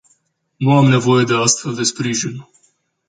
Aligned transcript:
Nu 0.57 0.71
am 0.71 0.87
nevoie 0.89 1.23
de 1.25 1.33
astfel 1.35 1.73
de 1.75 1.83
sprijin. 1.83 2.45